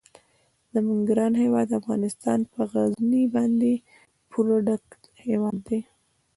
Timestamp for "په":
2.51-2.61